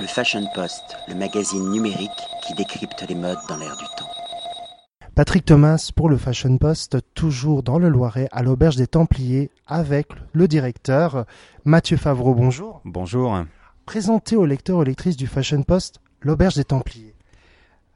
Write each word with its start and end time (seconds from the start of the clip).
Le 0.00 0.06
Fashion 0.06 0.46
Post, 0.54 0.96
le 1.08 1.16
magazine 1.16 1.70
numérique 1.70 2.10
qui 2.46 2.54
décrypte 2.54 3.04
les 3.08 3.16
modes 3.16 3.38
dans 3.48 3.56
l'air 3.56 3.76
du 3.76 3.84
temps. 3.96 4.08
Patrick 5.16 5.44
Thomas 5.44 5.90
pour 5.96 6.08
le 6.08 6.16
Fashion 6.16 6.56
Post, 6.56 6.98
toujours 7.14 7.64
dans 7.64 7.80
le 7.80 7.88
Loiret, 7.88 8.28
à 8.30 8.44
l'Auberge 8.44 8.76
des 8.76 8.86
Templiers, 8.86 9.50
avec 9.66 10.06
le 10.32 10.46
directeur 10.46 11.26
Mathieu 11.64 11.96
Favreau. 11.96 12.34
Bonjour. 12.34 12.80
Bonjour. 12.84 13.44
Présentez 13.86 14.36
aux 14.36 14.46
lecteurs 14.46 14.76
et 14.76 14.80
aux 14.82 14.84
lectrices 14.84 15.16
du 15.16 15.26
Fashion 15.26 15.64
Post 15.64 16.00
l'Auberge 16.20 16.54
des 16.54 16.64
Templiers. 16.64 17.16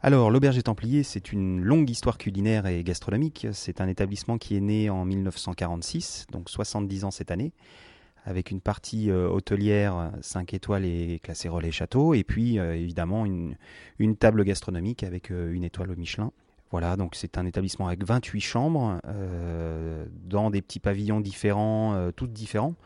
Alors, 0.03 0.33
l'Auberge 0.33 0.57
des 0.57 0.65
Templiers, 0.65 1.05
c'est 1.05 1.33
une 1.33 1.63
longue 1.63 1.89
histoire 1.89 2.19
culinaire 2.19 2.67
et 2.67 2.83
gastronomique. 2.83 3.47
C'est 3.53 3.81
un 3.81 3.87
établissement 3.87 4.39
qui 4.39 4.57
est 4.57 4.61
né 4.61 4.91
en 4.91 5.05
1946, 5.05 6.27
donc 6.33 6.51
70 6.51 7.05
ans 7.05 7.13
cette 7.13 7.31
année, 7.31 7.53
avec 8.25 8.51
une 8.51 8.61
partie 8.61 9.11
euh, 9.11 9.29
hôtelière 9.29 10.13
5 10.21 10.55
étoiles 10.55 10.85
et 10.85 11.21
classée 11.23 11.49
relais 11.49 11.73
château, 11.73 12.15
et 12.15 12.25
puis 12.25 12.59
euh, 12.59 12.75
évidemment 12.75 13.27
une, 13.27 13.57
table 14.17 14.45
gastronomique 14.45 15.03
avec 15.03 15.31
euh, 15.31 15.53
une 15.53 15.65
étoile 15.65 15.91
au 15.91 15.97
Michelin. 15.97 16.33
Voilà, 16.71 16.97
donc 16.97 17.15
c'est 17.15 17.37
un 17.37 17.45
établissement 17.45 17.89
avec 17.89 18.03
28 18.03 18.41
chambres, 18.41 18.99
dans 20.25 20.49
des 20.49 20.63
petits 20.63 20.81
pavillons 20.81 21.21
différents, 21.21 22.11
toutes 22.17 22.33
différents, 22.33 22.77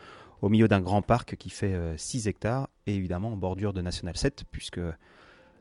au 0.43 0.49
milieu 0.49 0.67
d'un 0.67 0.81
grand 0.81 1.03
parc 1.03 1.37
qui 1.37 1.51
fait 1.51 1.79
6 1.97 2.27
hectares, 2.27 2.69
et 2.89 2.97
évidemment 2.97 3.29
en 3.29 3.37
bordure 3.37 3.73
de 3.73 3.81
National 3.83 4.17
7, 4.17 4.43
puisque 4.51 4.81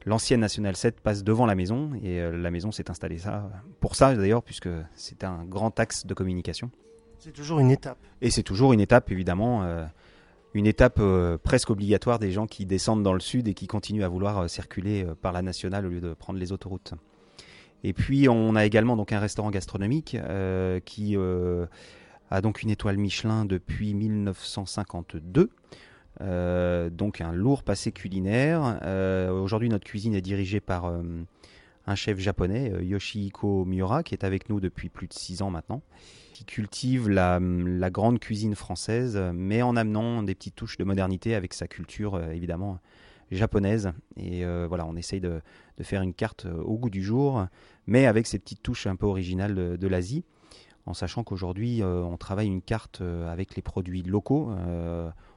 l'ancienne 0.08 0.40
National 0.40 0.76
7 0.76 1.02
passe 1.02 1.24
devant 1.24 1.46
la 1.46 1.54
maison, 1.54 1.92
et 2.02 2.20
la 2.20 2.50
maison 2.50 2.72
s'est 2.72 2.90
installée 2.90 3.20
ça, 3.20 3.48
pour 3.80 3.94
ça 3.94 4.16
d'ailleurs, 4.16 4.42
puisque 4.42 4.70
c'est 4.96 5.24
un 5.24 5.46
grand 5.46 5.80
axe 5.80 6.08
de 6.08 6.16
communication. 6.16 6.72
C'est 7.26 7.32
toujours 7.32 7.60
une 7.60 7.72
étape. 7.72 7.98
Et 8.22 8.30
c'est 8.30 8.44
toujours 8.44 8.72
une 8.72 8.80
étape, 8.80 9.12
évidemment, 9.12 9.64
euh, 9.64 9.84
une 10.54 10.68
étape 10.68 10.98
euh, 11.00 11.40
presque 11.40 11.72
obligatoire 11.72 12.20
des 12.20 12.32
gens 12.32 12.46
qui 12.46 12.68
descendent 12.68 13.02
dans 13.02 13.14
le 13.14 13.20
sud 13.20 13.48
et 13.48 13.56
qui 13.56 13.66
continuent 13.66 14.04
à 14.04 14.08
vouloir 14.08 14.44
euh, 14.44 14.48
circuler 14.48 15.08
par 15.24 15.32
la 15.32 15.42
nationale 15.42 15.88
au 15.88 15.90
lieu 15.90 16.02
de 16.02 16.14
prendre 16.14 16.38
les 16.38 16.52
autoroutes. 16.52 16.94
Et 17.84 17.94
puis 17.94 18.30
on 18.30 18.56
a 18.56 18.64
également 18.64 18.96
donc 18.96 19.12
un 19.12 19.20
restaurant 19.20 19.50
gastronomique 19.50 20.18
qui 20.86 21.18
a 21.18 22.42
donc 22.42 22.62
une 22.62 22.70
étoile 22.70 22.98
Michelin 22.98 23.46
depuis 23.46 23.96
1952. 23.96 25.50
donc 26.90 27.22
un 27.22 27.32
lourd 27.32 27.64
passé 27.64 27.92
culinaire. 27.92 28.80
Aujourd'hui 29.32 29.70
notre 29.70 29.86
cuisine 29.86 30.16
est 30.16 30.22
dirigée 30.22 30.62
par 30.62 30.92
un 31.88 31.96
chef 31.96 32.20
japonais, 32.20 32.72
Yoshihiko 32.82 33.66
Miura, 33.66 34.04
qui 34.04 34.16
est 34.16 34.24
avec 34.24 34.50
nous 34.50 34.60
depuis 34.60 34.90
plus 34.90 35.08
de 35.08 35.14
six 35.14 35.42
ans 35.42 35.50
maintenant 35.50 35.82
qui 36.36 36.44
cultive 36.44 37.08
la, 37.08 37.40
grande 37.90 38.20
cuisine 38.20 38.56
française, 38.56 39.18
mais 39.34 39.62
en 39.62 39.78
amenant 39.78 40.22
des 40.22 40.36
petites 40.36 40.56
touches 40.56 40.78
de 40.78 40.84
modernité 40.84 41.34
avec 41.34 41.54
sa 41.54 41.66
culture 41.66 42.16
euh, 42.16 42.32
évidemment 42.32 42.80
japonaise. 43.32 43.94
Et 44.18 44.44
euh, 44.44 44.66
voilà, 44.68 44.86
on 44.86 44.98
essaye 44.98 45.22
de, 45.22 45.40
faire 45.82 46.02
une 46.02 46.14
carte 46.14 46.46
euh, 46.46 46.62
au 46.64 46.78
goût 46.78 46.90
du 46.90 47.02
jour, 47.02 47.48
mais 47.88 48.06
avec 48.06 48.28
ces 48.28 48.38
petites 48.38 48.62
touches 48.62 48.86
un 48.86 48.98
peu 48.98 49.06
originales 49.06 49.78
de, 49.78 49.88
l'Asie, 49.88 50.26
en 50.86 50.94
sachant 50.94 51.24
qu'aujourd'hui 51.24 51.82
on 51.84 52.18
travaille 52.18 52.48
une 52.48 52.62
carte 52.62 53.02
avec 53.02 53.56
les 53.56 53.62
produits 53.62 54.04
locaux. 54.04 54.52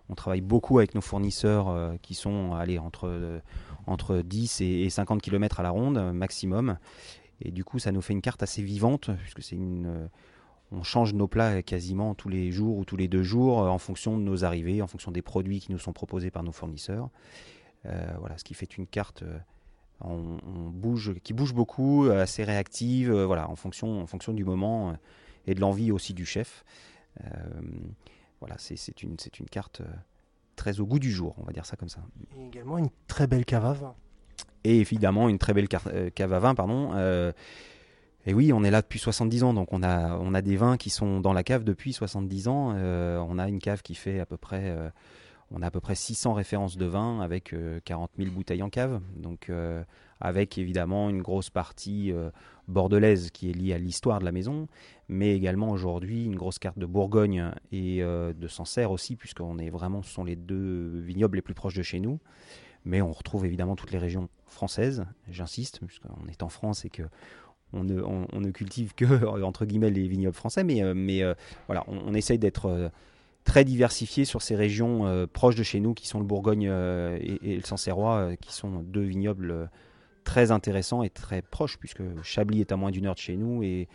On 0.08 0.14
travaille 0.14 0.40
beaucoup 0.40 0.78
avec 0.78 0.94
nos 0.94 1.00
fournisseurs 1.00 1.94
qui 2.02 2.14
sont 2.14 2.52
entre, 2.80 3.40
entre 3.86 4.22
10 4.22 4.60
et 4.60 4.90
50 4.90 5.20
km 5.20 5.60
à 5.60 5.62
la 5.62 5.70
ronde 5.70 6.12
maximum. 6.12 6.78
Et 7.42 7.50
du 7.50 7.64
coup, 7.64 7.78
ça 7.78 7.92
nous 7.92 8.00
fait 8.00 8.14
une 8.14 8.22
carte 8.22 8.42
assez 8.42 8.62
vivante, 8.62 9.10
puisque 9.22 9.42
c'est 9.42 9.56
une 9.56 10.08
on 10.72 10.82
change 10.82 11.14
nos 11.14 11.28
plats 11.28 11.62
quasiment 11.62 12.14
tous 12.14 12.28
les 12.28 12.52
jours 12.52 12.76
ou 12.76 12.84
tous 12.84 12.96
les 12.96 13.08
deux 13.08 13.22
jours 13.22 13.62
euh, 13.62 13.68
en 13.68 13.78
fonction 13.78 14.18
de 14.18 14.22
nos 14.22 14.44
arrivées, 14.44 14.82
en 14.82 14.86
fonction 14.86 15.10
des 15.10 15.22
produits 15.22 15.60
qui 15.60 15.72
nous 15.72 15.78
sont 15.78 15.92
proposés 15.92 16.30
par 16.30 16.42
nos 16.42 16.52
fournisseurs. 16.52 17.08
Euh, 17.86 18.06
voilà, 18.18 18.36
ce 18.38 18.44
qui 18.44 18.54
fait 18.54 18.76
une 18.76 18.86
carte 18.86 19.22
euh, 19.22 19.38
qui 21.22 21.32
bouge 21.32 21.54
beaucoup, 21.54 22.08
assez 22.10 22.44
réactive, 22.44 23.12
voilà, 23.12 23.48
en 23.48 23.56
fonction 23.56 24.32
du 24.32 24.44
moment 24.44 24.96
et 25.46 25.54
de 25.54 25.60
l'envie 25.60 25.90
aussi 25.90 26.14
du 26.14 26.24
chef. 26.24 26.64
Voilà, 28.40 28.56
c'est 28.58 29.02
une, 29.02 29.16
une 29.38 29.46
carte 29.46 29.82
très 30.56 30.80
au 30.80 30.86
goût 30.86 30.98
du 30.98 31.10
jour, 31.10 31.34
on 31.38 31.44
va 31.44 31.52
dire 31.52 31.66
ça 31.66 31.76
comme 31.76 31.88
ça. 31.88 32.00
Et 32.36 32.46
également 32.46 32.78
une 32.78 32.90
très 33.06 33.26
belle 33.26 33.44
cave 33.44 33.64
à 33.64 33.72
vin. 33.72 33.94
Et 34.64 34.78
évidemment 34.78 35.28
une 35.28 35.38
très 35.38 35.54
belle 35.54 35.68
cave 35.68 36.32
à 36.32 36.38
vin, 36.38 36.54
pardon. 36.54 36.92
Et 38.28 38.34
oui, 38.34 38.52
on 38.52 38.62
est 38.62 38.70
là 38.70 38.82
depuis 38.82 38.98
70 38.98 39.42
ans, 39.44 39.54
donc 39.54 39.72
on 39.72 39.82
a, 39.82 40.18
on 40.18 40.34
a 40.34 40.42
des 40.42 40.56
vins 40.56 40.76
qui 40.76 40.90
sont 40.90 41.20
dans 41.20 41.32
la 41.32 41.42
cave 41.42 41.64
depuis 41.64 41.94
70 41.94 42.48
ans. 42.48 42.74
Euh, 42.76 43.18
on 43.26 43.38
a 43.38 43.48
une 43.48 43.58
cave 43.58 43.80
qui 43.80 43.94
fait 43.94 44.20
à 44.20 44.26
peu 44.26 44.36
près, 44.36 44.64
euh, 44.64 44.90
on 45.50 45.62
a 45.62 45.66
à 45.66 45.70
peu 45.70 45.80
près 45.80 45.94
600 45.94 46.34
références 46.34 46.76
de 46.76 46.86
vins 46.86 47.20
avec 47.20 47.54
40 47.84 48.10
euh, 48.10 48.22
000 48.22 48.34
bouteilles 48.34 48.62
en 48.62 48.70
cave. 48.70 49.00
Donc 49.16 49.50
avec 50.20 50.58
évidemment 50.58 51.08
une 51.10 51.22
grosse 51.22 51.50
partie 51.50 52.12
bordelaise 52.66 53.30
qui 53.30 53.50
est 53.50 53.52
liée 53.52 53.72
à 53.72 53.78
l'histoire 53.78 54.18
de 54.18 54.24
la 54.24 54.32
maison, 54.32 54.66
mais 55.08 55.34
également 55.34 55.70
aujourd'hui 55.70 56.24
une 56.24 56.34
grosse 56.34 56.58
carte 56.58 56.78
de 56.78 56.86
Bourgogne 56.86 57.52
et 57.70 58.00
de 58.00 58.48
Sancerre 58.48 58.90
aussi, 58.90 59.14
puisqu'on 59.14 59.58
est 59.58 59.70
vraiment, 59.70 60.02
ce 60.02 60.12
sont 60.12 60.24
les 60.24 60.36
deux 60.36 60.98
vignobles 60.98 61.36
les 61.36 61.42
plus 61.42 61.54
proches 61.54 61.76
de 61.76 61.82
chez 61.82 62.00
nous. 62.00 62.18
Mais 62.84 63.00
on 63.00 63.12
retrouve 63.12 63.46
évidemment 63.46 63.76
toutes 63.76 63.92
les 63.92 63.98
régions 63.98 64.28
françaises, 64.46 65.04
j'insiste, 65.30 65.80
puisqu'on 65.86 66.26
est 66.28 66.42
en 66.42 66.48
France 66.48 66.84
et 66.84 66.90
que 66.90 67.04
on 67.72 67.84
ne, 67.84 68.50
cultive 68.50 68.94
que 68.94 69.26
entre 69.44 69.66
guillemets 69.66 69.90
les 69.90 70.08
vignobles 70.08 70.36
français, 70.36 70.64
mais, 70.64 70.82
euh, 70.82 70.94
euh, 70.96 71.34
voilà, 71.66 71.84
on, 71.86 72.14
essaye 72.14 72.38
d'être 72.38 72.66
euh, 72.66 72.88
très 73.48 73.64
diversifié 73.64 74.24
sur 74.24 74.42
ces 74.42 74.54
régions 74.54 75.26
proches 75.32 75.56
de 75.56 75.62
chez 75.62 75.80
nous, 75.80 75.94
qui 75.94 76.06
sont 76.06 76.20
le 76.20 76.26
Bourgogne 76.26 76.64
et, 76.64 77.56
le 77.56 77.62
Sancerrois, 77.62 78.36
qui 78.40 78.52
sont 78.52 78.82
deux 78.82 79.02
vignobles 79.02 79.70
très 80.22 80.50
intéressants 80.50 81.02
et 81.02 81.08
très 81.08 81.40
proches, 81.40 81.78
puisque 81.78 82.02
Chablis 82.22 82.60
est 82.60 82.72
à 82.72 82.76
moins 82.76 82.90
d'une 82.90 83.06
heure 83.06 83.14
de 83.14 83.20
chez 83.20 83.36
nous 83.36 83.62
et, 83.62 83.88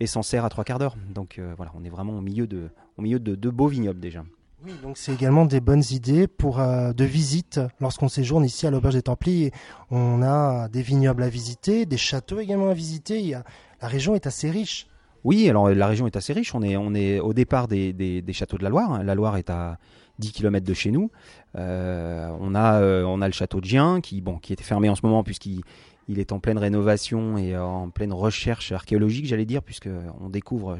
et 0.00 0.06
Sancerre 0.06 0.44
à 0.44 0.48
trois 0.48 0.64
quarts 0.64 0.80
d'heure. 0.80 0.96
Donc 1.14 1.40
voilà, 1.56 1.72
on 1.76 1.84
est 1.84 1.88
vraiment 1.88 2.18
au 2.18 2.20
milieu 2.20 2.48
de, 2.48 2.68
au 2.98 3.02
milieu 3.02 3.20
de 3.20 3.36
deux 3.36 3.52
beaux 3.52 3.68
vignobles 3.68 4.00
déjà. 4.00 4.24
Oui, 4.64 4.72
donc 4.82 4.96
c'est 4.96 5.12
également 5.12 5.44
des 5.44 5.60
bonnes 5.60 5.84
idées 5.90 6.26
pour 6.26 6.60
euh, 6.60 6.92
de 6.92 7.04
visite 7.04 7.60
lorsqu'on 7.78 8.08
séjourne 8.08 8.44
ici 8.44 8.66
à 8.66 8.70
l'auberge 8.70 8.94
des 8.94 9.02
Templiers. 9.02 9.52
On 9.90 10.22
a 10.22 10.68
des 10.68 10.82
vignobles 10.82 11.22
à 11.22 11.28
visiter, 11.28 11.84
des 11.84 11.98
châteaux 11.98 12.40
également 12.40 12.70
à 12.70 12.74
visiter. 12.74 13.36
la 13.82 13.88
région 13.88 14.14
est 14.14 14.26
assez 14.26 14.50
riche. 14.50 14.86
Oui, 15.26 15.50
alors 15.50 15.70
la 15.70 15.88
région 15.88 16.06
est 16.06 16.14
assez 16.14 16.32
riche. 16.32 16.54
On 16.54 16.62
est, 16.62 16.76
on 16.76 16.94
est 16.94 17.18
au 17.18 17.34
départ 17.34 17.66
des, 17.66 17.92
des, 17.92 18.32
châteaux 18.32 18.58
de 18.58 18.62
la 18.62 18.68
Loire. 18.68 19.02
La 19.02 19.16
Loire 19.16 19.36
est 19.36 19.50
à 19.50 19.76
10 20.20 20.30
km 20.30 20.64
de 20.64 20.72
chez 20.72 20.92
nous. 20.92 21.10
Euh, 21.58 22.30
on, 22.38 22.54
a, 22.54 22.80
euh, 22.80 23.02
on 23.02 23.20
a 23.20 23.26
le 23.26 23.32
château 23.32 23.60
de 23.60 23.64
Gien 23.64 24.00
qui, 24.00 24.20
bon, 24.20 24.38
qui 24.38 24.52
était 24.52 24.62
fermé 24.62 24.88
en 24.88 24.94
ce 24.94 25.00
moment 25.04 25.24
puisqu'il 25.24 25.62
il 26.06 26.20
est 26.20 26.30
en 26.30 26.38
pleine 26.38 26.58
rénovation 26.58 27.36
et 27.38 27.56
en 27.56 27.90
pleine 27.90 28.12
recherche 28.12 28.70
archéologique, 28.70 29.26
j'allais 29.26 29.46
dire, 29.46 29.64
puisqu'on 29.64 30.28
découvre 30.30 30.78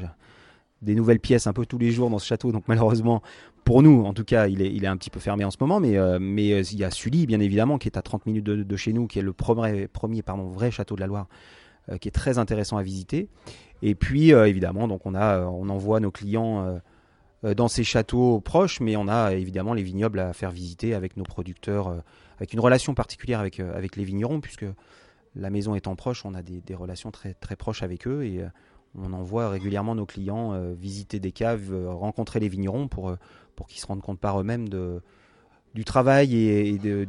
des 0.81 0.95
nouvelles 0.95 1.19
pièces 1.19 1.45
un 1.45 1.51
peu 1.51 1.65
tous 1.65 1.77
les 1.77 1.91
jours 1.91 2.09
dans 2.09 2.19
ce 2.19 2.25
château. 2.25 2.53
Donc 2.53 2.63
malheureusement, 2.69 3.21
pour 3.65 3.83
nous, 3.83 4.05
en 4.05 4.13
tout 4.13 4.23
cas, 4.23 4.47
il 4.47 4.61
est, 4.61 4.73
il 4.73 4.85
est 4.85 4.87
un 4.87 4.95
petit 4.95 5.09
peu 5.09 5.19
fermé 5.19 5.43
en 5.43 5.51
ce 5.51 5.57
moment. 5.59 5.81
Mais, 5.81 5.97
euh, 5.97 6.19
mais 6.21 6.47
il 6.47 6.77
y 6.77 6.85
a 6.85 6.91
Sully, 6.91 7.25
bien 7.25 7.41
évidemment, 7.41 7.77
qui 7.77 7.89
est 7.89 7.97
à 7.97 8.01
30 8.01 8.25
minutes 8.25 8.45
de, 8.45 8.77
chez 8.77 8.93
nous, 8.93 9.07
qui 9.07 9.19
est 9.19 9.23
le 9.23 9.33
premier, 9.33 9.89
premier 9.89 10.21
pardon, 10.21 10.47
vrai 10.47 10.71
château 10.71 10.95
de 10.95 11.01
la 11.01 11.07
Loire, 11.07 11.27
qui 12.01 12.07
est 12.07 12.11
très 12.11 12.37
intéressant 12.37 12.77
à 12.77 12.83
visiter. 12.83 13.29
Et 13.81 13.95
puis, 13.95 14.31
évidemment, 14.31 14.87
donc 14.87 15.05
on, 15.05 15.15
a, 15.15 15.41
on 15.41 15.69
envoie 15.69 15.99
nos 15.99 16.11
clients 16.11 16.81
dans 17.43 17.67
ces 17.67 17.83
châteaux 17.83 18.41
proches, 18.41 18.79
mais 18.81 18.95
on 18.95 19.07
a 19.07 19.33
évidemment 19.33 19.73
les 19.73 19.83
vignobles 19.83 20.19
à 20.19 20.33
faire 20.33 20.51
visiter 20.51 20.93
avec 20.93 21.15
nos 21.15 21.23
producteurs, 21.23 22.03
avec 22.37 22.53
une 22.53 22.59
relation 22.59 22.93
particulière 22.93 23.39
avec, 23.39 23.59
avec 23.59 23.95
les 23.95 24.03
vignerons, 24.03 24.41
puisque 24.41 24.65
la 25.35 25.49
maison 25.49 25.75
étant 25.75 25.95
proche, 25.95 26.25
on 26.25 26.33
a 26.33 26.41
des, 26.41 26.75
relations 26.75 27.11
très, 27.11 27.35
très 27.35 27.55
proches 27.55 27.83
avec 27.83 28.07
eux. 28.07 28.23
Et 28.23 28.43
on 28.97 29.13
envoie 29.13 29.49
régulièrement 29.49 29.95
nos 29.95 30.05
clients 30.05 30.53
euh, 30.53 30.73
visiter 30.73 31.19
des 31.19 31.31
caves, 31.31 31.71
euh, 31.71 31.89
rencontrer 31.91 32.39
les 32.39 32.49
vignerons 32.49 32.87
pour, 32.87 33.09
euh, 33.09 33.15
pour 33.55 33.67
qu'ils 33.67 33.79
se 33.79 33.85
rendent 33.85 34.01
compte 34.01 34.19
par 34.19 34.39
eux-mêmes 34.39 34.69
de, 34.69 35.01
du 35.73 35.85
travail 35.85 36.35
et, 36.35 36.77
de, 36.77 37.05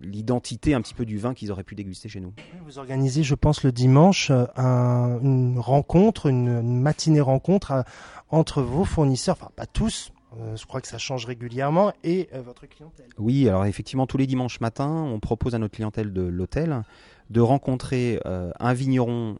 l'identité 0.00 0.74
un 0.74 0.80
petit 0.80 0.94
peu 0.94 1.04
du 1.04 1.18
vin 1.18 1.34
qu'ils 1.34 1.50
auraient 1.52 1.64
pu 1.64 1.74
déguster 1.74 2.08
chez 2.08 2.20
nous. 2.20 2.32
Vous 2.64 2.78
organisez, 2.78 3.22
je 3.22 3.34
pense, 3.34 3.62
le 3.62 3.72
dimanche 3.72 4.30
une 4.56 5.58
rencontre, 5.58 6.26
une, 6.26 6.80
matinée 6.80 7.20
rencontre 7.20 7.84
entre 8.30 8.62
vos 8.62 8.84
fournisseurs, 8.84 9.36
enfin 9.40 9.50
pas 9.56 9.66
tous, 9.66 10.12
je 10.54 10.64
crois 10.66 10.80
que 10.80 10.88
ça 10.88 10.98
change 10.98 11.24
régulièrement, 11.24 11.92
et 12.04 12.28
votre 12.44 12.66
clientèle. 12.66 13.08
Oui, 13.18 13.48
alors 13.48 13.64
effectivement, 13.64 14.06
tous 14.06 14.18
les 14.18 14.26
dimanches 14.26 14.60
matins, 14.60 15.02
on 15.02 15.18
propose 15.20 15.54
à 15.54 15.58
notre 15.58 15.74
clientèle 15.74 16.12
de 16.12 16.22
l'hôtel 16.22 16.82
de 17.30 17.40
rencontrer 17.40 18.20
un 18.24 18.72
vigneron 18.72 19.36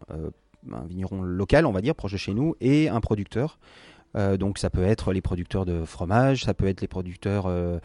un 0.73 0.85
vigneron 0.87 1.23
local, 1.23 1.67
on 1.67 1.73
va 1.73 1.81
dire, 1.81 1.95
proche 1.95 2.13
de 2.13 2.17
chez 2.17 2.35
nous, 2.35 2.55
et 2.61 2.89
un 2.89 3.01
producteur. 3.01 3.59
Euh, 4.17 4.37
donc 4.37 4.59
ça 4.59 4.71
peut 4.71 4.83
être 4.83 5.13
les 5.13 5.21
producteurs 5.21 5.67
de 5.67 5.85
fromage, 5.85 6.45
ça 6.45 6.55
peut 6.55 6.67
être 6.67 6.81
les 6.81 6.89
producteurs, 6.89 7.47
euh, 7.47 7.79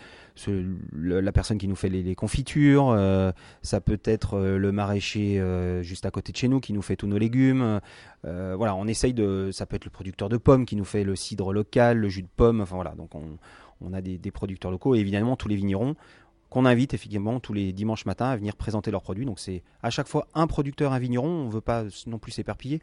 la 0.93 1.31
personne 1.31 1.57
qui 1.57 1.67
nous 1.67 1.75
fait 1.75 1.89
les, 1.89 2.15
confitures, 2.15 2.89
euh, 2.89 3.31
ça 3.61 3.81
peut 3.81 3.99
être 4.03 4.39
le 4.39 4.71
maraîcher 4.71 5.41
juste 5.81 6.05
à 6.05 6.11
côté 6.11 6.31
de 6.31 6.37
chez 6.37 6.47
nous 6.47 6.59
qui 6.59 6.73
nous 6.73 6.81
fait 6.81 6.95
tous 6.95 7.07
nos 7.07 7.17
légumes. 7.17 7.79
voilà, 8.23 8.75
on 8.75 8.87
essaye 8.87 9.13
de, 9.13 9.49
ça 9.51 9.65
peut 9.65 9.75
être 9.75 9.85
le 9.85 9.91
producteur 9.91 10.29
de 10.29 10.37
pommes 10.37 10.65
qui 10.65 10.75
nous 10.75 10.85
fait 10.85 11.03
le 11.03 11.15
cidre 11.15 11.53
local, 11.53 11.97
le 11.97 12.09
jus 12.09 12.23
de 12.23 12.27
pomme. 12.35 12.61
Enfin 12.61 12.75
voilà, 12.75 12.91
donc 12.91 13.11
on, 13.15 13.93
a 13.93 14.01
des, 14.01 14.17
des 14.17 14.31
producteurs 14.31 14.71
locaux 14.71 14.95
et 14.95 14.99
évidemment 14.99 15.35
tous 15.35 15.49
les 15.49 15.55
vignerons 15.55 15.95
qu'on 16.49 16.65
invite 16.65 16.93
effectivement 16.93 17.39
tous 17.39 17.53
les 17.53 17.73
dimanches 17.73 18.05
matins 18.05 18.29
à 18.29 18.37
venir 18.37 18.55
présenter 18.55 18.91
leurs 18.91 19.01
produits. 19.01 19.25
Donc 19.25 19.39
c'est 19.39 19.63
à 19.81 19.89
chaque 19.89 20.07
fois 20.07 20.27
un 20.35 20.45
producteur, 20.45 20.93
un 20.93 20.99
vigneron. 20.99 21.27
On 21.27 21.47
ne 21.47 21.51
veut 21.51 21.61
pas 21.61 21.83
non 22.05 22.19
plus 22.19 22.31
s'éperpiller. 22.31 22.79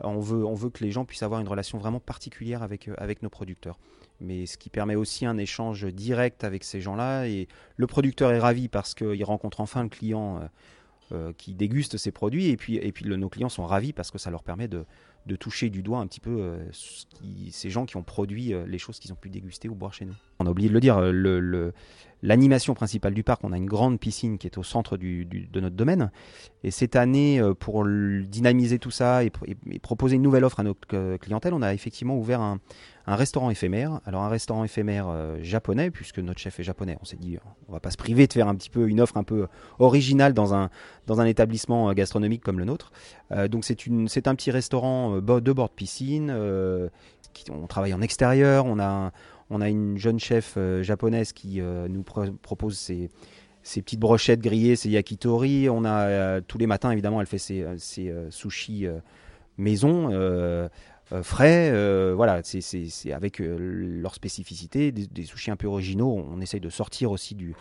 On 0.00 0.18
veut, 0.18 0.44
on 0.44 0.54
veut 0.54 0.70
que 0.70 0.82
les 0.82 0.90
gens 0.90 1.04
puissent 1.04 1.22
avoir 1.22 1.40
une 1.40 1.48
relation 1.48 1.78
vraiment 1.78 2.00
particulière 2.00 2.62
avec, 2.62 2.88
euh, 2.88 2.94
avec 2.98 3.22
nos 3.22 3.28
producteurs. 3.28 3.78
Mais 4.20 4.46
ce 4.46 4.58
qui 4.58 4.70
permet 4.70 4.96
aussi 4.96 5.26
un 5.26 5.38
échange 5.38 5.86
direct 5.86 6.44
avec 6.44 6.64
ces 6.64 6.80
gens-là. 6.80 7.26
Et 7.26 7.48
le 7.76 7.86
producteur 7.86 8.32
est 8.32 8.38
ravi 8.38 8.68
parce 8.68 8.94
qu'il 8.94 9.24
rencontre 9.24 9.60
enfin 9.60 9.82
le 9.82 9.88
client 9.88 10.38
euh, 10.38 10.46
euh, 11.12 11.32
qui 11.36 11.54
déguste 11.54 11.96
ses 11.96 12.10
produits. 12.10 12.48
Et 12.48 12.56
puis, 12.56 12.76
et 12.76 12.92
puis 12.92 13.04
nos 13.04 13.28
clients 13.28 13.48
sont 13.48 13.66
ravis 13.66 13.92
parce 13.92 14.10
que 14.10 14.18
ça 14.18 14.30
leur 14.30 14.42
permet 14.42 14.68
de, 14.68 14.84
toucher 15.38 15.70
du 15.70 15.82
doigt 15.82 15.98
un 15.98 16.06
petit 16.06 16.20
peu 16.20 16.58
ces 17.50 17.70
gens 17.70 17.86
qui 17.86 17.96
ont 17.96 18.02
produit 18.02 18.52
les 18.66 18.78
choses 18.78 18.98
qu'ils 18.98 19.12
ont 19.12 19.16
pu 19.16 19.30
déguster 19.30 19.68
ou 19.68 19.74
boire 19.74 19.94
chez 19.94 20.04
nous. 20.04 20.14
On 20.38 20.46
a 20.46 20.50
oublié 20.50 20.68
de 20.68 20.74
le 20.74 20.80
dire, 20.80 20.98
euh, 20.98 21.70
l'animation 22.22 22.74
principale 22.74 23.14
du 23.14 23.22
parc, 23.22 23.42
on 23.44 23.52
a 23.52 23.56
une 23.56 23.66
grande 23.66 24.00
piscine 24.00 24.38
qui 24.38 24.46
est 24.46 24.58
au 24.58 24.62
centre 24.62 24.96
de 24.96 25.60
notre 25.60 25.76
domaine. 25.76 26.10
Et 26.62 26.70
cette 26.70 26.96
année, 26.96 27.40
pour 27.58 27.84
dynamiser 27.86 28.78
tout 28.78 28.90
ça 28.90 29.24
et, 29.24 29.30
proposer 29.82 30.16
une 30.16 30.22
nouvelle 30.22 30.44
offre 30.44 30.60
à 30.60 30.62
notre 30.62 31.16
clientèle, 31.18 31.52
on 31.54 31.62
a 31.62 31.74
effectivement 31.74 32.16
ouvert 32.16 32.40
un, 32.40 32.60
un 33.06 33.16
restaurant 33.16 33.50
éphémère. 33.50 34.00
Alors 34.06 34.22
un 34.22 34.28
restaurant 34.28 34.64
éphémère 34.64 35.06
euh, 35.08 35.38
japonais, 35.42 35.90
puisque 35.90 36.18
notre 36.18 36.40
chef 36.40 36.58
est 36.60 36.62
japonais. 36.62 36.96
On 37.00 37.04
s'est 37.04 37.16
dit, 37.16 37.38
on 37.68 37.72
va 37.72 37.80
pas 37.80 37.90
se 37.90 37.96
priver 37.96 38.26
de 38.26 38.32
faire 38.32 38.48
un 38.48 38.54
petit 38.54 38.70
peu 38.70 38.88
une 38.88 39.00
offre 39.00 39.16
un 39.16 39.24
peu 39.24 39.46
originale 39.78 40.32
dans 40.32 40.54
un, 40.54 40.70
dans 41.06 41.20
un 41.20 41.26
établissement 41.26 41.90
euh, 41.90 41.92
gastronomique 41.92 42.42
comme 42.42 42.58
le 42.58 42.64
nôtre. 42.64 42.92
Euh, 43.32 43.48
donc 43.48 43.64
c'est 43.64 44.28
un 44.28 44.34
petit 44.34 44.50
restaurant 44.50 45.16
de 45.16 45.20
bord 45.20 45.68
de 45.68 45.74
piscine. 45.74 46.30
On 47.50 47.66
travaille 47.66 47.94
en 47.94 48.00
extérieur. 48.00 48.64
On 48.66 48.78
a, 48.78 49.12
on 49.50 49.60
a 49.60 49.68
une 49.68 49.98
jeune 49.98 50.18
chef 50.18 50.58
japonaise 50.82 51.32
qui 51.32 51.60
nous 51.60 52.02
propose 52.02 52.78
ses 52.78 53.10
petites 53.82 54.00
brochettes 54.00 54.40
grillées, 54.40 54.76
ses 54.76 54.90
yakitori. 54.90 55.68
On 55.68 55.84
a 55.84 56.40
tous 56.40 56.58
les 56.58 56.66
matins, 56.66 56.90
évidemment, 56.90 57.20
elle 57.20 57.26
fait 57.26 57.38
ses, 57.38 58.14
sushis 58.30 58.86
maison. 59.56 60.10
Euh, 61.12 61.22
frais. 61.22 61.70
Euh, 61.72 62.14
voilà, 62.16 62.40
c'est 62.42 63.12
avec 63.12 63.40
euh, 63.40 63.56
leur 64.00 64.14
spécificité, 64.14 64.90
des, 64.90 65.24
sushis 65.24 65.50
un 65.50 65.56
peu 65.56 65.66
originaux. 65.66 66.24
On 66.30 66.40
essaye 66.40 66.60
de 66.60 66.70
sortir 66.70 67.10
aussi 67.10 67.34
du, 67.34 67.54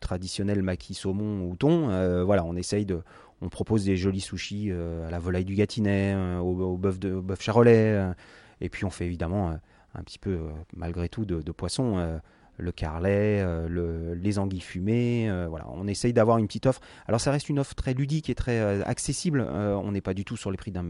traditionnel 0.00 0.62
maquis 0.62 0.94
saumon 0.94 1.44
ou 1.44 1.56
thon. 1.56 1.88
voilà, 2.24 2.44
on 2.44 2.56
essaye 2.56 2.86
de, 2.86 3.02
on 3.42 3.48
propose 3.48 3.84
des 3.84 3.96
jolis 3.96 4.20
sushis 4.20 4.70
à 4.70 5.10
la 5.10 5.18
volaille 5.18 5.44
du 5.44 5.54
Gâtinais, 5.54 6.14
au, 6.40 6.78
de 6.78 7.20
bœuf 7.20 7.42
charolais, 7.42 8.12
et 8.60 8.68
puis 8.68 8.84
on 8.84 8.90
fait 8.90 9.06
évidemment 9.06 9.58
un 9.94 10.02
petit 10.02 10.18
peu 10.18 10.38
malgré 10.76 11.08
tout 11.08 11.24
de, 11.24 11.52
poisson. 11.52 12.20
le 12.58 12.72
carlet, 12.72 13.44
les 13.68 14.38
anguilles 14.38 14.60
fumées, 14.60 15.30
voilà, 15.48 15.66
on 15.70 15.86
essaye 15.86 16.12
d'avoir 16.12 16.38
une 16.38 16.46
petite 16.46 16.66
offre. 16.66 16.80
Alors 17.06 17.20
ça 17.20 17.30
reste 17.30 17.48
une 17.48 17.58
offre 17.58 17.74
très 17.74 17.94
ludique 17.94 18.30
et 18.30 18.34
très 18.34 18.82
accessible. 18.82 19.40
on 19.40 19.92
n'est 19.92 20.00
pas 20.00 20.14
du 20.14 20.24
tout 20.24 20.36
sur 20.36 20.50
les 20.50 20.56
prix 20.56 20.70
d'un 20.70 20.84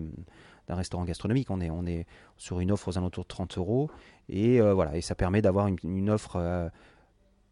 restaurant 0.68 1.04
gastronomique. 1.04 1.50
On 1.50 1.60
est, 1.60 1.70
on 1.70 1.86
est 1.86 2.06
sur 2.36 2.60
une 2.60 2.70
offre 2.70 2.88
aux 2.88 2.98
alentours 2.98 3.24
de 3.24 3.28
30 3.28 3.58
euros. 3.58 3.90
Et 4.28 4.60
euh, 4.60 4.74
voilà, 4.74 4.96
et 4.96 5.00
ça 5.00 5.14
permet 5.14 5.42
d'avoir 5.42 5.68
une, 5.82 6.10
offre 6.10 6.36
euh, 6.36 6.68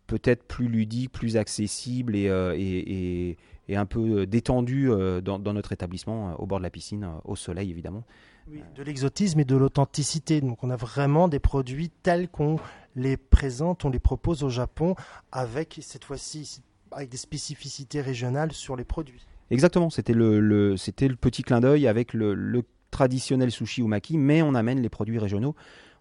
peut-être 0.06 0.44
plus 0.44 0.68
ludique, 0.68 1.12
plus 1.12 1.36
accessible 1.36 2.16
et, 2.16 2.28
euh, 2.28 2.54
et, 2.56 3.36
et, 3.68 3.76
un 3.76 3.86
peu 3.86 4.26
détendue 4.26 4.90
dans, 5.22 5.38
dans, 5.38 5.52
notre 5.52 5.72
établissement, 5.72 6.38
au 6.40 6.46
bord 6.46 6.58
de 6.58 6.62
la 6.62 6.70
piscine, 6.70 7.08
au 7.24 7.34
soleil 7.34 7.70
évidemment. 7.70 8.04
Oui, 8.48 8.62
de 8.76 8.82
l'exotisme 8.84 9.40
et 9.40 9.44
de 9.44 9.56
l'authenticité. 9.56 10.40
Donc 10.40 10.62
on 10.62 10.70
a 10.70 10.76
vraiment 10.76 11.26
des 11.26 11.40
produits 11.40 11.90
tels 12.02 12.28
qu'on 12.28 12.56
les 12.94 13.16
présente, 13.16 13.84
on 13.84 13.90
les 13.90 13.98
propose 13.98 14.44
au 14.44 14.48
Japon 14.48 14.94
avec 15.32 15.78
cette 15.82 16.04
fois-ci 16.04 16.62
avec 16.92 17.08
des 17.08 17.16
spécificités 17.16 18.00
régionales 18.00 18.52
sur 18.52 18.76
les 18.76 18.84
produits. 18.84 19.26
Exactement, 19.50 19.90
c'était 19.90 20.12
le, 20.12 20.40
le 20.40 20.76
c'était 20.76 21.08
le 21.08 21.16
petit 21.16 21.42
clin 21.42 21.60
d'œil 21.60 21.86
avec 21.86 22.14
le, 22.14 22.34
le 22.34 22.62
traditionnel 22.90 23.50
sushi 23.50 23.82
ou 23.82 23.86
maki, 23.86 24.18
mais 24.18 24.42
on 24.42 24.54
amène 24.54 24.80
les 24.80 24.88
produits 24.88 25.18
régionaux. 25.18 25.54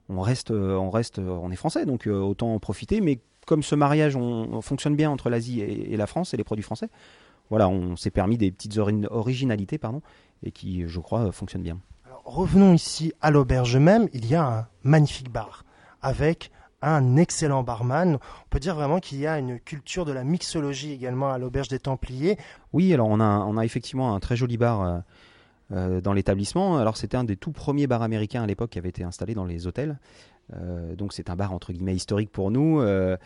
On 0.09 0.21
reste, 0.21 0.51
euh, 0.51 0.75
on 0.75 0.89
reste, 0.89 1.19
euh, 1.19 1.29
on 1.29 1.51
est 1.51 1.55
français, 1.55 1.85
donc 1.85 2.07
euh, 2.07 2.19
autant 2.19 2.53
en 2.53 2.59
profiter. 2.59 3.01
Mais 3.01 3.19
comme 3.45 3.63
ce 3.63 3.75
mariage 3.75 4.15
on, 4.15 4.61
fonctionne 4.61 4.95
bien 4.95 5.09
entre 5.09 5.29
l'Asie 5.29 5.61
et, 5.61 5.97
la 5.97 6.07
France 6.07 6.33
et 6.33 6.37
les 6.37 6.43
produits 6.43 6.63
français, 6.63 6.89
voilà, 7.49 7.69
on 7.69 7.95
s'est 7.95 8.11
permis 8.11 8.37
des 8.37 8.51
petites 8.51 8.77
originalités, 8.77 9.77
pardon, 9.77 10.01
et 10.43 10.51
qui, 10.51 10.87
je 10.87 10.99
crois, 10.99 11.31
fonctionnent 11.31 11.61
bien. 11.61 11.79
revenons 12.23 12.73
ici 12.73 13.13
à 13.21 13.29
l'auberge 13.29 13.77
même. 13.77 14.07
Il 14.13 14.25
y 14.25 14.33
a 14.33 14.45
un 14.45 14.67
magnifique 14.83 15.31
bar 15.31 15.63
avec 16.01 16.49
un 16.81 17.17
excellent 17.17 17.63
barman. 17.63 18.15
On 18.15 18.49
peut 18.49 18.59
dire 18.59 18.75
vraiment 18.75 18.99
qu'il 18.99 19.19
y 19.19 19.27
a 19.27 19.37
une 19.39 19.59
culture 19.59 20.05
de 20.05 20.11
la 20.11 20.23
mixologie 20.23 20.91
également 20.91 21.31
à 21.31 21.37
l'auberge 21.37 21.67
des 21.67 21.79
Templiers. 21.79 22.37
Oui, 22.73 22.93
alors 22.93 23.07
on 23.09 23.19
a, 23.19 23.39
on 23.39 23.57
a 23.57 23.65
effectivement 23.65 24.15
un 24.15 24.19
très 24.19 24.35
joli 24.35 24.57
bar 24.57 24.81
euh, 24.81 24.99
dans 25.71 26.13
l'établissement. 26.13 26.77
Alors 26.77 26.95
c'était 26.95 27.17
un 27.17 27.23
des 27.23 27.37
tout 27.37 27.51
premiers 27.51 27.87
bars 27.87 28.03
américains 28.03 28.43
à 28.43 28.47
l'époque 28.47 28.71
qui 28.71 28.77
avait 28.77 28.89
été 28.89 29.03
installé 29.03 29.33
dans 29.33 29.45
les 29.45 29.67
hôtels. 29.67 29.97
Euh, 30.53 30.95
donc 30.95 31.13
c'est 31.13 31.29
un 31.29 31.35
bar 31.35 31.53
entre 31.53 31.73
guillemets 31.73 31.95
historique 31.95 32.31
pour 32.31 32.51
nous. 32.51 32.79
Euh, 32.79 33.17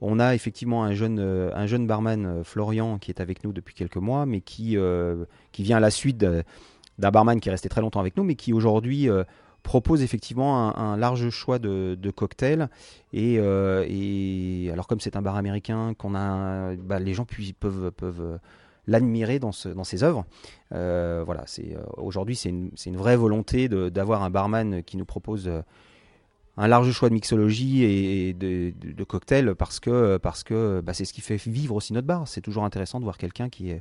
on 0.00 0.20
a 0.20 0.34
effectivement 0.34 0.84
un 0.84 0.92
jeune, 0.92 1.18
un 1.18 1.66
jeune 1.66 1.88
barman, 1.88 2.44
Florian, 2.44 2.98
qui 2.98 3.10
est 3.10 3.20
avec 3.20 3.42
nous 3.42 3.52
depuis 3.52 3.74
quelques 3.74 3.96
mois, 3.96 4.26
mais 4.26 4.40
qui, 4.40 4.76
qui 5.50 5.62
vient 5.64 5.78
à 5.78 5.80
la 5.80 5.90
suite 5.90 6.18
d'un 6.18 7.10
barman 7.10 7.40
qui 7.40 7.48
est 7.48 7.50
resté 7.50 7.68
très 7.68 7.80
longtemps 7.80 7.98
avec 7.98 8.16
nous, 8.16 8.22
mais 8.22 8.36
qui 8.36 8.52
aujourd'hui 8.52 9.08
propose 9.64 10.02
effectivement 10.02 10.78
un, 10.78 10.96
large 10.96 11.30
choix 11.30 11.58
de, 11.58 12.10
cocktails. 12.14 12.68
Et, 13.12 13.40
alors 14.72 14.86
comme 14.86 15.00
c'est 15.00 15.16
un 15.16 15.22
bar 15.22 15.34
américain, 15.34 15.94
qu'on 15.98 16.14
a, 16.14 16.76
bah, 16.76 17.00
les 17.00 17.14
gens 17.14 17.26
peuvent, 17.58 17.90
peuvent 17.90 18.38
l'admirer 18.88 19.38
dans, 19.38 19.52
ses 19.52 20.02
œuvres. 20.02 20.24
Euh, 20.74 21.22
voilà, 21.24 21.44
euh, 21.60 21.82
aujourd'hui 21.98 22.34
c'est 22.34 22.48
une, 22.48 22.96
vraie 22.96 23.16
volonté 23.16 23.68
d'avoir 23.68 24.22
un 24.22 24.30
barman 24.30 24.82
qui 24.82 24.96
nous 24.96 25.04
propose 25.04 25.46
euh, 25.46 25.60
un 26.56 26.66
large 26.66 26.90
choix 26.90 27.08
de 27.08 27.14
mixologie 27.14 27.84
et 27.84 28.32
de, 28.32 28.72
de, 28.72 29.04
cocktails 29.04 29.54
parce 29.54 29.78
que 29.78 30.16
parce 30.16 30.42
que 30.42 30.80
bah, 30.80 30.92
c'est 30.94 31.04
ce 31.04 31.12
qui 31.12 31.20
fait 31.20 31.36
vivre 31.36 31.76
aussi 31.76 31.92
notre 31.92 32.06
bar. 32.06 32.26
C'est 32.26 32.40
toujours 32.40 32.64
intéressant 32.64 32.98
de 32.98 33.04
voir 33.04 33.18
quelqu'un 33.18 33.48
qui 33.48 33.80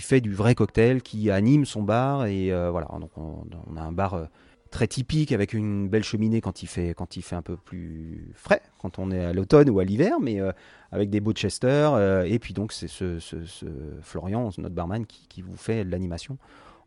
fait 0.00 0.20
du 0.20 0.34
vrai 0.34 0.54
cocktail, 0.54 1.02
qui 1.02 1.30
anime 1.30 1.64
son 1.64 1.82
bar 1.82 2.26
et 2.26 2.50
voilà. 2.70 2.86
Donc 3.00 3.10
on, 3.16 3.44
on, 3.72 3.76
a 3.76 3.80
un 3.80 3.92
bar 3.92 4.28
très 4.70 4.86
typique 4.86 5.32
avec 5.32 5.52
une 5.52 5.88
belle 5.88 6.04
cheminée 6.04 6.40
quand 6.40 6.62
il 6.62 6.66
fait 6.66 6.94
quand 6.94 7.16
il 7.16 7.22
fait 7.22 7.36
un 7.36 7.42
peu 7.42 7.56
plus 7.56 8.30
frais 8.34 8.62
quand 8.78 8.98
on 8.98 9.10
est 9.10 9.24
à 9.24 9.32
l'automne 9.32 9.70
ou 9.70 9.80
à 9.80 9.84
l'hiver 9.84 10.20
mais 10.20 10.40
euh, 10.40 10.52
avec 10.92 11.10
des 11.10 11.20
beaux 11.20 11.32
chester 11.32 11.66
euh, 11.68 12.24
et 12.24 12.38
puis 12.38 12.54
donc 12.54 12.72
c'est 12.72 12.88
ce, 12.88 13.18
ce, 13.18 13.36
Florian 14.02 14.50
notre 14.58 14.74
barman 14.74 15.06
qui, 15.06 15.42
vous 15.42 15.56
fait 15.56 15.84
l'animation 15.84 16.38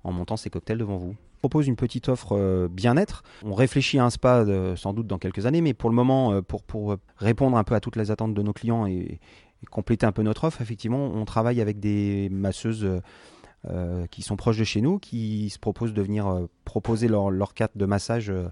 en 0.04 0.12
montant 0.12 0.36
ses 0.36 0.50
cocktails 0.50 0.80
devant 0.80 0.98
vous. 0.98 1.16
On 1.44 1.48
propose 1.48 1.68
une 1.68 1.76
petite 1.76 2.10
offre 2.10 2.36
euh, 2.36 2.68
bien-être. 2.68 3.24
On 3.44 3.54
réfléchit 3.54 4.00
à 4.00 4.06
un 4.06 4.10
spa 4.10 4.46
sans 4.76 4.94
doute 4.94 5.08
dans 5.08 5.18
quelques 5.18 5.46
années 5.46 5.62
mais 5.62 5.74
pour 5.74 5.90
le 5.90 5.96
moment 5.96 6.42
pour, 6.44 6.64
pour 6.64 6.98
répondre 7.18 7.58
un 7.58 7.64
peu 7.64 7.76
à 7.76 7.80
toutes 7.80 7.96
les 7.96 8.12
attentes 8.12 8.34
de 8.34 8.42
nos 8.42 8.54
clients 8.54 8.86
et 8.86 9.20
compléter 9.70 10.06
un 10.06 10.12
peu 10.12 10.24
notre 10.24 10.46
offre 10.46 10.62
effectivement 10.62 11.12
on 11.14 11.26
travaille 11.26 11.62
avec 11.62 11.80
des 11.80 12.30
masseuses 12.32 12.88
euh, 13.70 14.08
qui 14.08 14.24
sont 14.24 14.36
proches 14.36 14.58
de 14.58 14.64
chez 14.64 14.82
nous, 14.82 14.98
qui 14.98 15.52
se 15.52 15.60
proposent 15.60 15.94
de 15.94 16.02
venir 16.02 16.28
euh, 16.28 16.50
proposer 16.66 17.08
leur, 17.08 17.30
leur, 17.30 17.54
carte 17.54 17.78
de 17.78 17.86
massage 17.86 18.32
euh, 18.32 18.48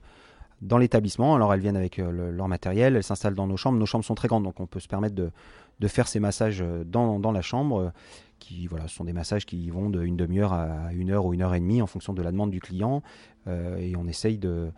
dans 0.62 0.78
l'établissement. 0.78 1.34
Alors 1.34 1.52
elles 1.52 1.62
viennent 1.62 1.78
avec 1.78 1.98
leur 1.98 2.48
matériel, 2.48 2.96
elles 2.96 3.04
s'installent 3.04 3.34
dans 3.34 3.48
nos 3.48 3.58
chambres. 3.58 3.80
Nos 3.80 3.88
chambres 3.88 4.06
sont 4.06 4.14
très 4.14 4.28
grandes, 4.28 4.44
donc 4.44 4.60
on 4.60 4.68
peut 4.68 4.80
se 4.80 4.88
permettre 4.88 5.16
de, 5.16 5.32
de 5.80 5.88
faire 5.88 6.08
ces 6.08 6.20
massages 6.20 6.64
dans, 6.86 7.20
dans, 7.20 7.32
la 7.32 7.42
chambre. 7.42 7.92
Qui 8.38 8.68
voilà, 8.68 8.88
ce 8.88 8.96
sont 8.96 9.06
des 9.06 9.14
massages 9.14 9.48
qui 9.48 9.70
vont 9.72 9.90
d'une 9.90 10.16
demi-heure 10.16 10.54
à 10.54 10.94
une 10.94 11.10
heure 11.10 11.26
ou 11.26 11.34
une 11.34 11.42
heure 11.42 11.56
et 11.56 11.60
demie 11.60 11.82
en 11.82 11.88
fonction 11.88 12.14
de 12.14 12.22
la 12.22 12.32
demande 12.32 12.52
du 12.52 12.60
client. 12.60 13.02
et 13.48 13.96
on 13.96 14.06
essaye 14.06 14.38
de, 14.38 14.70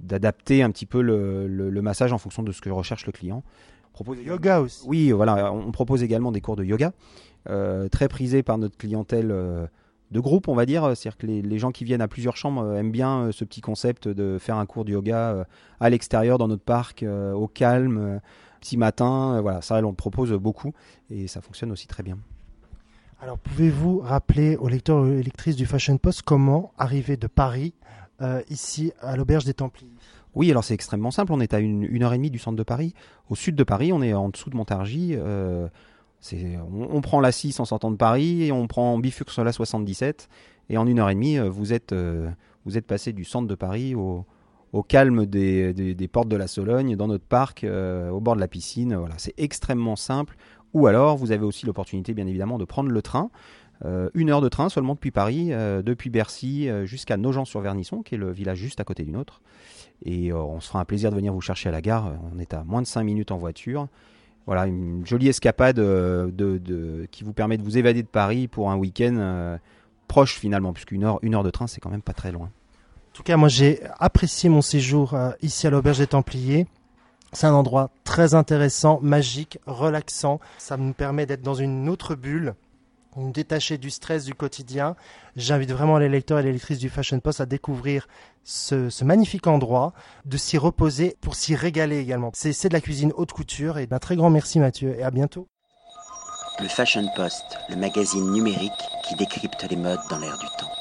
d'adapter 0.00 0.62
un 0.62 0.70
petit 0.70 0.86
peu 0.86 1.02
le, 1.02 1.46
le, 1.46 1.82
massage 1.82 2.12
en 2.12 2.18
fonction 2.18 2.42
de 2.42 2.52
ce 2.52 2.60
que 2.60 2.70
recherche 2.70 3.04
le 3.04 3.12
client. 3.12 3.42
Propose 3.94 4.18
yoga 4.18 4.60
aussi. 4.60 4.84
Oui, 4.86 5.12
voilà, 5.12 5.52
on 5.52 5.70
propose 5.70 6.02
également 6.02 6.32
des 6.32 6.40
cours 6.40 6.56
de 6.56 6.64
yoga. 6.64 6.92
Euh, 7.48 7.88
très 7.88 8.08
prisé 8.08 8.42
par 8.42 8.58
notre 8.58 8.76
clientèle 8.76 9.30
euh, 9.30 9.68
de 10.10 10.18
groupe, 10.18 10.48
on 10.48 10.54
va 10.56 10.66
dire. 10.66 10.82
C'est-à-dire 10.96 11.16
que 11.16 11.26
les, 11.26 11.58
gens 11.60 11.70
qui 11.70 11.84
viennent 11.84 12.00
à 12.00 12.08
plusieurs 12.08 12.36
chambres 12.36 12.62
euh, 12.62 12.80
aiment 12.80 12.90
bien 12.90 13.30
ce 13.30 13.44
petit 13.44 13.60
concept 13.60 14.08
de 14.08 14.36
faire 14.40 14.56
un 14.56 14.66
cours 14.66 14.84
de 14.84 14.90
yoga 14.90 15.46
à 15.78 15.90
l'extérieur, 15.90 16.38
dans 16.38 16.48
notre 16.48 16.64
parc, 16.64 17.04
au 17.04 17.46
calme, 17.46 18.20
petit 18.60 18.76
matin. 18.76 19.40
voilà, 19.40 19.62
ça, 19.62 19.76
on 19.76 19.90
le 19.90 19.94
propose 19.94 20.32
beaucoup 20.32 20.72
et 21.08 21.28
ça 21.28 21.40
fonctionne 21.40 21.70
aussi 21.70 21.86
très 21.86 22.02
bien. 22.02 22.18
Alors, 23.20 23.38
pouvez-vous 23.38 24.00
rappeler 24.00 24.56
aux 24.56 24.68
lecteurs 24.68 25.06
et 25.06 25.22
lectrices 25.22 25.56
du 25.56 25.66
Fashion 25.66 25.98
Post 25.98 26.22
comment 26.22 26.72
arriver 26.78 27.16
de 27.16 27.28
Paris 27.28 27.74
ici 28.48 28.92
à 29.00 29.16
l'Auberge 29.16 29.44
des 29.44 29.54
Templiers? 29.54 29.92
Oui, 30.34 30.50
alors 30.50 30.64
c'est 30.64 30.74
extrêmement 30.74 31.10
simple. 31.10 31.32
On 31.32 31.40
est 31.40 31.54
à 31.54 31.60
une, 31.60 32.02
heure 32.02 32.12
et 32.12 32.16
demie 32.16 32.30
du 32.30 32.38
centre 32.38 32.56
de 32.56 32.62
Paris. 32.62 32.94
Au 33.30 33.34
sud 33.34 33.54
de 33.54 33.64
Paris, 33.64 33.92
on 33.92 34.02
est 34.02 34.14
en 34.14 34.28
dessous 34.28 34.50
de 34.50 34.56
Montargis 34.56 35.16
on, 36.32 37.00
prend 37.00 37.20
la 37.20 37.32
6 37.32 37.60
en 37.60 37.64
sortant 37.64 37.90
de 37.90 37.96
Paris 37.96 38.44
et 38.44 38.52
on 38.52 38.66
prend 38.66 38.98
bifurque 38.98 39.30
sur 39.30 39.44
la 39.44 39.52
77 39.52 40.28
et 40.70 40.78
en 40.78 40.86
une 40.86 40.98
heure 40.98 41.10
et 41.10 41.14
demie, 41.14 41.38
euh, 41.38 41.48
vous 41.50 41.72
êtes, 41.72 41.92
euh, 41.92 42.30
vous 42.64 42.78
êtes 42.78 42.86
passé 42.86 43.12
du 43.12 43.24
centre 43.24 43.46
de 43.46 43.54
Paris 43.54 43.94
au, 43.94 44.24
calme 44.88 45.26
des, 45.26 45.72
des, 45.72 46.08
portes 46.08 46.28
de 46.28 46.36
la 46.36 46.48
Sologne, 46.48 46.96
dans 46.96 47.06
notre 47.06 47.24
parc, 47.24 47.64
au 47.64 48.20
bord 48.20 48.34
de 48.34 48.40
la 48.40 48.48
piscine. 48.48 48.96
Voilà, 48.96 49.14
c'est 49.18 49.34
extrêmement 49.38 49.94
simple. 49.94 50.36
Ou 50.72 50.88
alors, 50.88 51.16
vous 51.16 51.30
avez 51.30 51.44
aussi 51.44 51.64
l'opportunité, 51.64 52.12
bien 52.12 52.26
évidemment, 52.26 52.58
de 52.58 52.64
prendre 52.64 52.90
le 52.90 53.00
train. 53.00 53.30
une 53.84 54.30
heure 54.30 54.40
de 54.40 54.48
train 54.48 54.68
seulement 54.68 54.94
depuis 54.94 55.12
Paris, 55.12 55.50
depuis 55.50 56.10
Bercy 56.10 56.68
jusqu'à 56.86 57.16
Nogent-sur-Vernisson, 57.16 58.02
qui 58.02 58.16
est 58.16 58.18
le 58.18 58.32
village 58.32 58.58
juste 58.58 58.80
à 58.80 58.84
côté 58.84 59.04
du 59.04 59.12
nôtre. 59.12 59.42
Et 60.04 60.32
on 60.32 60.60
se 60.60 60.68
fera 60.68 60.80
un 60.80 60.84
plaisir 60.84 61.10
de 61.10 61.16
venir 61.16 61.32
vous 61.32 61.40
chercher 61.40 61.68
à 61.68 61.72
la 61.72 61.80
gare. 61.80 62.12
On 62.34 62.38
est 62.38 62.52
à 62.52 62.64
moins 62.64 62.82
de 62.82 62.86
5 62.86 63.02
minutes 63.02 63.30
en 63.30 63.38
voiture. 63.38 63.88
Voilà, 64.46 64.66
une 64.66 65.06
jolie 65.06 65.28
escapade 65.28 65.78
euh, 65.78 66.30
de, 66.30 67.08
qui 67.10 67.24
vous 67.24 67.32
permet 67.32 67.56
de 67.56 67.62
vous 67.62 67.78
évader 67.78 68.02
de 68.02 68.08
Paris 68.08 68.46
pour 68.46 68.70
un 68.70 68.76
week-end 68.76 69.16
euh, 69.16 69.58
proche 70.06 70.38
finalement, 70.38 70.72
puisqu'une 70.74 71.04
heure, 71.04 71.18
une 71.22 71.34
heure 71.34 71.44
de 71.44 71.50
train, 71.50 71.66
c'est 71.66 71.80
quand 71.80 71.90
même 71.90 72.02
pas 72.02 72.12
très 72.12 72.30
loin. 72.30 72.46
En 72.46 73.14
tout 73.14 73.22
cas, 73.22 73.36
moi 73.36 73.48
j'ai 73.48 73.80
apprécié 73.98 74.50
mon 74.50 74.60
séjour 74.60 75.14
euh, 75.14 75.30
ici 75.40 75.66
à 75.66 75.70
l'Auberge 75.70 75.98
des 75.98 76.06
Templiers. 76.08 76.66
C'est 77.32 77.46
un 77.46 77.54
endroit 77.54 77.90
très 78.04 78.34
intéressant, 78.34 79.00
magique, 79.02 79.58
relaxant. 79.66 80.40
Ça 80.58 80.76
me 80.76 80.92
permet 80.92 81.24
d'être 81.26 81.42
dans 81.42 81.54
une 81.54 81.88
autre 81.88 82.14
bulle 82.14 82.54
me 83.16 83.32
détacher 83.32 83.78
du 83.78 83.90
stress 83.90 84.24
du 84.24 84.34
quotidien. 84.34 84.96
J'invite 85.36 85.70
vraiment 85.70 85.98
les 85.98 86.08
lecteurs 86.08 86.38
et 86.38 86.42
les 86.42 86.52
lectrices 86.52 86.78
du 86.78 86.88
Fashion 86.88 87.20
Post 87.20 87.40
à 87.40 87.46
découvrir 87.46 88.08
ce, 88.42 89.04
magnifique 89.04 89.46
endroit, 89.46 89.92
de 90.24 90.36
s'y 90.36 90.58
reposer 90.58 91.16
pour 91.20 91.34
s'y 91.34 91.54
régaler 91.54 91.98
également. 91.98 92.30
C'est 92.34 92.68
de 92.68 92.74
la 92.74 92.80
cuisine 92.80 93.12
haute 93.16 93.32
couture 93.32 93.78
et 93.78 93.88
un 93.90 93.98
très 93.98 94.16
grand 94.16 94.30
merci 94.30 94.58
Mathieu 94.58 94.96
et 94.98 95.02
à 95.02 95.10
bientôt. 95.10 95.48
Le 96.60 96.68
Fashion 96.68 97.08
Post, 97.16 97.58
le 97.68 97.76
magazine 97.76 98.30
numérique 98.30 98.72
qui 99.08 99.16
décrypte 99.16 99.64
les 99.68 99.76
modes 99.76 99.98
dans 100.08 100.18
l'air 100.18 100.38
du 100.38 100.46
temps. 100.58 100.73